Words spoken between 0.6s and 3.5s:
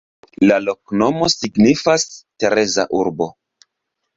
loknomo signifas: Tereza-urbo.